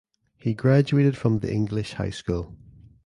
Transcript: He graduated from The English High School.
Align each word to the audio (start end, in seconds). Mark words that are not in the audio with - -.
He 0.39 0.55
graduated 0.55 1.15
from 1.15 1.41
The 1.41 1.53
English 1.53 1.93
High 1.93 2.09
School. 2.09 2.57